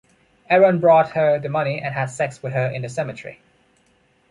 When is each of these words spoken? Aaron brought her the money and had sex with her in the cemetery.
Aaron 0.49 0.79
brought 0.79 1.11
her 1.11 1.37
the 1.37 1.47
money 1.47 1.79
and 1.79 1.93
had 1.93 2.07
sex 2.09 2.41
with 2.41 2.53
her 2.53 2.65
in 2.65 2.81
the 2.81 2.89
cemetery. 2.89 3.39